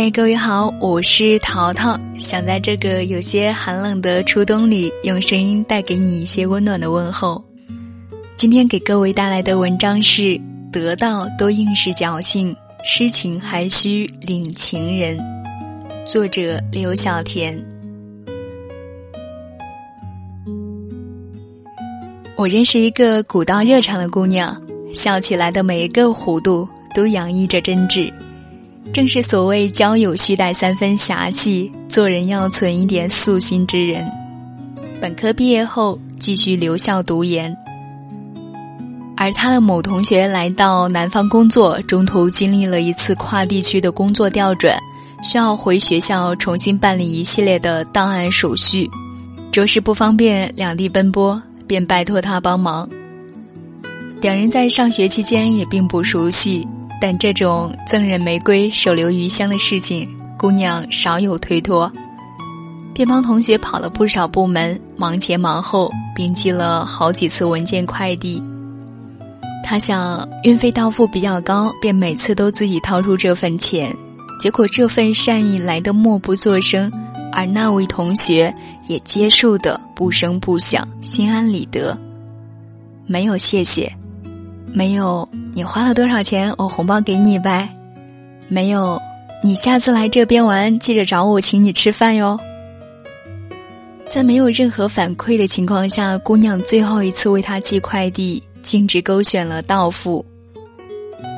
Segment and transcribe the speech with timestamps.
[0.00, 7.44] 嗨，各位好，我是淘淘，想在这个有些寒冷的初冬里，用声音带给你一些温暖的问候。
[8.36, 10.22] 今天给各位带来的文章是
[10.70, 15.18] 《得到都应是侥幸，痴情还需领情人》，
[16.06, 17.60] 作者刘小田。
[22.36, 24.56] 我认识一个古道热肠的姑娘，
[24.94, 28.12] 笑起来的每一个弧度都洋溢着真挚。
[28.92, 34.04] 正是所谓交友须带三分侠气，做人要存一点素心之人。
[35.00, 37.56] 本科毕业后继续留校读研，
[39.16, 44.76] 而他的某同学来到南方工作，中途经历了一次跨地区的工作调转，
[45.22, 48.90] 需要回学校重新办理一系列的档案手续，
[49.52, 52.88] 着实不方便两地奔波，便拜托他帮忙。
[54.20, 56.66] 两人在上学期间也并不熟悉。
[57.00, 61.90] 但这种赠人玫瑰手留余香的事情，姑娘少有推脱，
[62.92, 68.42] 便帮同学跑了不少部门，忙前忙后，并寄了好几次文件快递。
[69.62, 73.94] 他想运费到付比较高，便每次都自己掏出这份钱。
[74.40, 76.90] 结果这份善意来得默不作声，
[77.32, 78.54] 而那位同学
[78.86, 81.96] 也接受的不声不响，心安理得，
[83.06, 83.92] 没有谢谢。
[84.72, 86.52] 没有，你花了多少钱？
[86.56, 87.68] 我红包给你呗。
[88.48, 89.00] 没有，
[89.42, 92.38] 你下次来这边玩，记着找我请你吃饭哟。
[94.08, 100.24] 在没有任何反馈的情况下，姑娘最后一次为他寄快递，径直勾选了到付。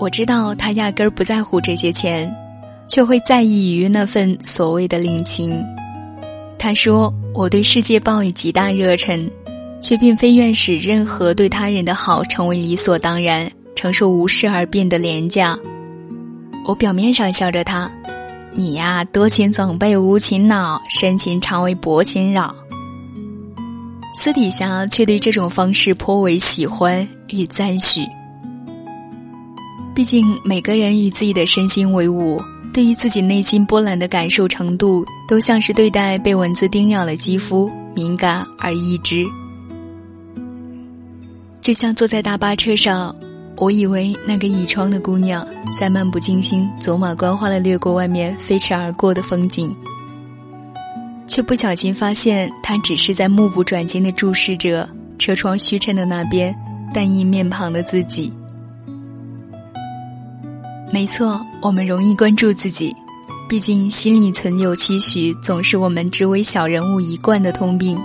[0.00, 2.32] 我知道他压根儿不在乎这些钱，
[2.88, 5.62] 却会在意于那份所谓的领情。
[6.58, 9.30] 他说：“我对世界抱以极大热忱。”
[9.84, 15.58] 却并非愿使任何对他人的好成为理所当然，承受无事而变得廉价。
[16.66, 17.90] 我表面上笑着他
[18.56, 22.56] ：“你呀，多情总被无情恼，深情常为薄情扰。”
[24.16, 28.00] 私底下却对这种方式颇为喜欢与赞许。
[29.94, 32.40] 毕竟每个人与自己的身心为伍，
[32.72, 39.26] 对于自己内心波澜的感受程度，都像是对待被蚊子叮咬的肌肤，敏感而易知。
[41.64, 43.16] 就像坐在大巴车上，
[43.56, 49.74] 我以为那个倚窗的姑娘在漫不经心、走马观花的掠过外面飞驰而过的风景，
[51.26, 54.86] 却不小心发现她只是在目不转睛的注视着
[55.18, 56.54] 车窗虚衬的那边
[56.92, 58.30] 淡意面庞的自己。
[60.92, 62.94] 没错，我们容易关注自己，
[63.48, 67.98] 毕竟心里存有期许，总是我们只为小人物一贯的通病。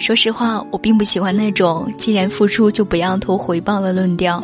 [0.00, 4.42] 说实话，我并不喜欢那种“既然付出就不要图回报”的论调。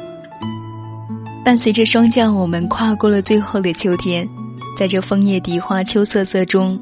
[1.43, 4.29] 伴随着霜降，我们跨过了最后的秋天，
[4.77, 6.79] 在这枫叶荻花秋瑟瑟中，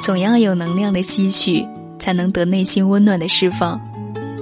[0.00, 1.62] 总要有能量的吸取，
[1.98, 3.78] 才能得内心温暖的释放。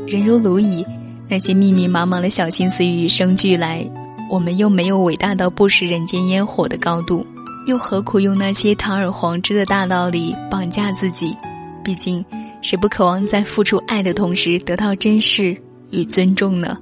[0.06, 0.86] 人如蝼蚁，
[1.28, 3.84] 那些密密麻麻的小心思与生俱来，
[4.30, 7.26] 我们又没有伟大到不食人间烟火的高度，
[7.66, 11.36] 又何苦用那些堂而皇之的大道理绑架自己？
[11.82, 12.24] 毕竟。
[12.62, 15.56] 谁不渴望在付出爱的同时得到珍视
[15.90, 16.76] 与尊重呢？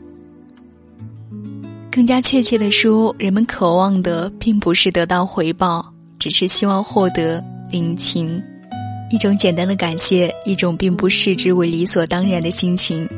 [1.90, 5.84] 更加确切的说，人们渴望的并不是得到回报，
[6.18, 8.42] 只是希望获得领情，
[9.10, 13.08] 一种简单的感谢，一种并不视之为理所当然的心情。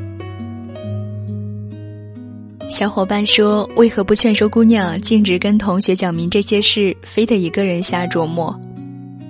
[2.69, 8.53] 小伙伴说：“为何不劝说姑娘径直跟同学讲明这些事，非得一个人瞎琢磨？”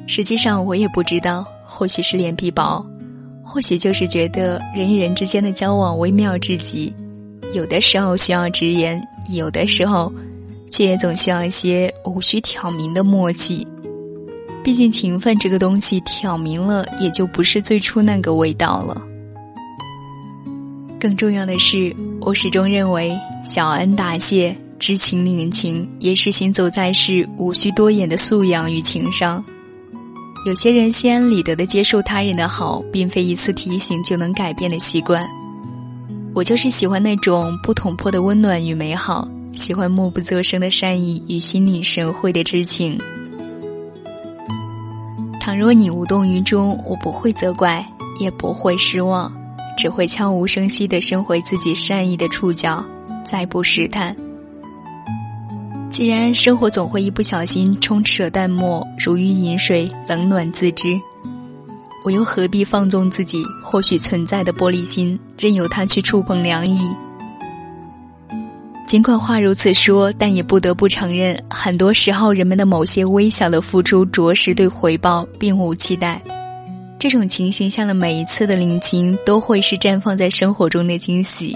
[0.07, 2.83] 实际上，我也不知道，或许是脸皮薄。
[3.49, 6.93] 或许就是觉得人与人之间的交往微妙至极，
[7.53, 10.11] 有的时候需要直言，有的时候，
[10.69, 13.65] 却也总需要一些无需挑明的默契。
[14.65, 19.01] 毕竟情分这个东西，挑明了也就不是最初那个味道了。
[20.99, 29.41] 更重要的是，我始终认为，小恩答谢、知情领情，也是行走在世无需多言的素养与情商。
[30.47, 35.29] 有些人心安理得的接受他人的好，并非一次提醒就能改变的习惯。
[36.33, 39.27] 我就是喜欢那种不捅破的温暖与美好，
[39.57, 42.97] 喜欢默不作声的善意与心领神会的知情。
[45.41, 47.85] 倘若你无动于衷，我不会责怪，
[48.17, 49.29] 也不会失望，
[49.75, 52.81] 只会悄无声息地伸回自己善意的触角，
[53.21, 54.15] 再不试探。
[55.89, 60.99] 既然生活总会一不小心充斥了淡漠，如鱼饮水，冷暖自知，
[62.03, 66.77] 我又何必放纵自己或许存在的玻璃心，任由它去触碰凉意？
[68.85, 76.21] 尽管话如此说，但也不得不承认，很多时候人们的某些微小的付出，着实对回报并无期待。
[76.99, 81.55] 这种情形下的每一次的领情，都会是绽放在生活中的惊喜。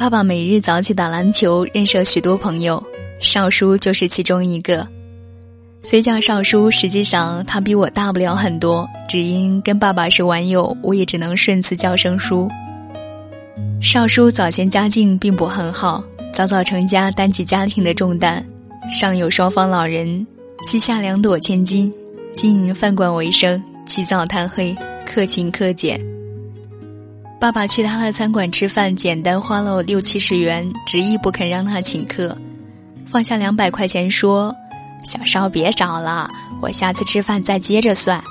[0.00, 2.82] 爸爸每日早起打篮球，认识了许多朋友，
[3.20, 4.88] 少叔就是其中一个。
[5.84, 12.48] 虽叫少叔，实际上他比我大不了很多，只因跟爸爸是玩友，我也只能顺次叫声叔。
[13.82, 16.02] 少叔早先家境并不很好，
[16.32, 18.42] 早早成家，担起家庭的重担。
[18.90, 20.26] 上有双方老人，
[20.64, 21.92] 膝下两朵千金，
[22.32, 24.74] 经营饭馆为生，起早贪黑，
[25.04, 26.00] 克勤克俭。
[27.40, 32.36] 爸爸去他的餐馆吃饭，简单花了六七十元，执意不肯让他请客，
[33.06, 34.54] 放下两百块钱说
[35.02, 38.22] ：“小少别找了，我下次吃饭再接着算。”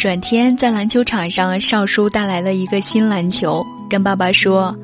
[0.00, 3.62] 转天在篮球场上，少叔带来了一个新篮球。
[3.90, 4.74] 跟爸爸说：“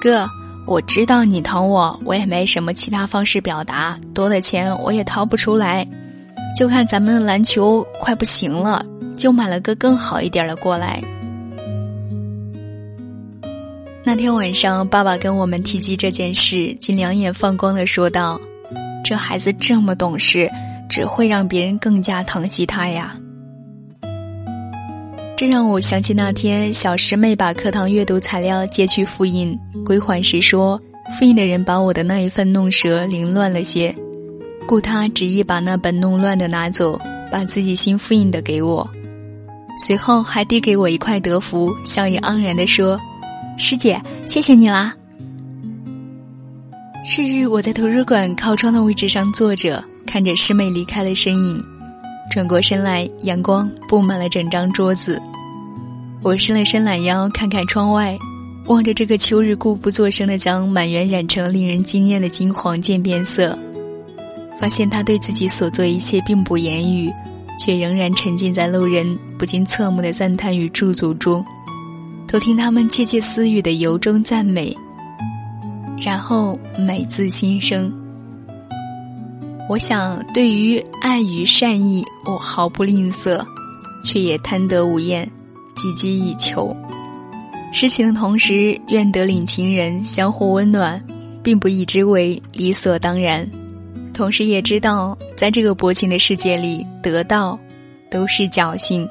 [0.00, 0.26] 哥，
[0.66, 3.94] 我知道你疼我，我也没什么其他方式表达。
[4.14, 5.86] 多的钱我也掏不出来，
[6.58, 8.82] 就看咱们的篮球快不行了，
[9.18, 11.02] 就买了个更好一点的过来。”
[14.04, 18.40] 那天晚上，爸爸跟我们提及这件事，竟两眼放光的说道
[19.04, 20.50] ：“这孩子这么懂事，
[20.90, 23.16] 只会让别人更加疼惜他呀。”
[25.36, 30.80] 这让我想起那天小师妹把课堂阅读材料借去复印，归还时说，
[31.16, 33.94] 复印的人把我的那一份弄折凌乱了些，
[34.66, 37.00] 故他执意把那本弄乱的拿走，
[37.30, 38.88] 把自己新复印的给我。
[39.78, 43.00] 随后还递给我一块德芙，笑意盎然地说
[43.56, 44.94] ：“师姐，谢谢你啦。”
[47.04, 51.62] 是日，我在图书馆靠窗的位置上坐着，看着师妹离开的身影，
[52.30, 55.20] 转过身来，阳光布满了整张桌子。
[56.22, 58.16] 我伸了伸懒腰，看看窗外，
[58.66, 63.58] 望着这个秋日固不作声的将满园染成了令人惊艳的金黄渐变色，
[64.60, 67.12] 发现他对自己所做一切并不言语，
[67.58, 71.44] 却仍然沉浸在路人不禁侧目的赞叹与驻足中，
[72.26, 74.74] 偷听他们窃窃私语的由衷赞美，
[76.02, 77.92] 然后美自心生。
[79.68, 83.44] 我想，对于爱与善意，我毫不吝啬，
[84.02, 85.30] 却也贪得无厌。
[85.76, 86.76] 汲汲以求，
[87.72, 91.02] 施情的同时，愿得领情人相互温暖，
[91.42, 93.48] 并不以之为理所当然。
[94.12, 97.58] 同时也知道，在这个薄情的世界里，得到
[98.10, 99.08] 都是侥幸。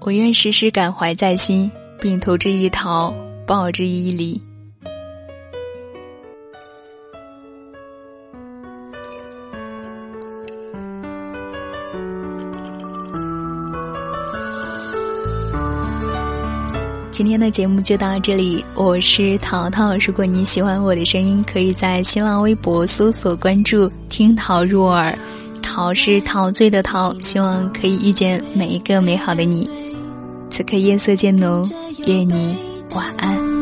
[0.00, 1.70] 我愿时时感怀在心，
[2.00, 3.12] 并投之以桃，
[3.44, 4.40] 报之以李。
[17.10, 19.96] 今天的节目就到这里，我是淘淘。
[19.96, 25.18] 如果你喜欢我的声音，可以在新浪微博搜索关注“听桃入耳”，
[25.60, 27.12] 桃是陶醉的桃。
[27.20, 29.68] 希望可以遇见每一个美好的你。
[30.48, 31.68] 此刻夜色渐浓，
[32.06, 32.56] 愿你
[32.90, 33.58] 晚安。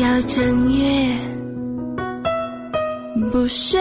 [0.00, 1.08] 要整夜
[3.32, 3.80] 不睡。